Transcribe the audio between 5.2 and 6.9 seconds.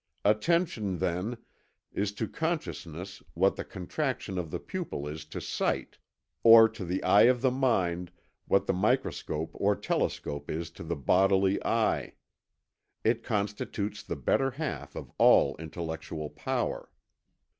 to sight, or to